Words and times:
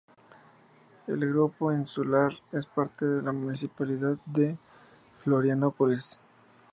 El 1.05 1.19
grupo 1.27 1.71
insular 1.71 2.33
es 2.51 2.65
parte 2.65 3.05
de 3.05 3.21
la 3.21 3.31
municipalidad 3.31 4.17
de 4.25 4.57
Florianópolis. 5.23 6.17